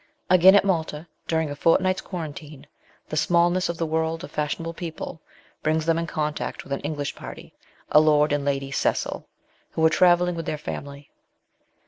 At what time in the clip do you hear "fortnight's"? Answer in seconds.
1.55-2.01